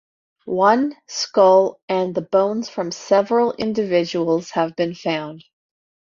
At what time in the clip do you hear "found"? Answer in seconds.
4.95-5.43